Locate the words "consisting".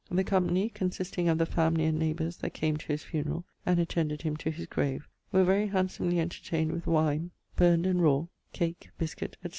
0.69-1.29